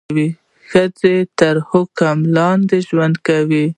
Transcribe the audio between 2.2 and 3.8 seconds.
لاندې ژوند کوي.